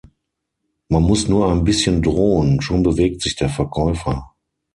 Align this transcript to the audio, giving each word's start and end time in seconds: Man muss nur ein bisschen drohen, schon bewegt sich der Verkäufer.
Man 0.87 1.03
muss 1.03 1.27
nur 1.27 1.51
ein 1.51 1.63
bisschen 1.63 2.01
drohen, 2.01 2.59
schon 2.59 2.81
bewegt 2.81 3.21
sich 3.21 3.35
der 3.35 3.49
Verkäufer. 3.49 4.33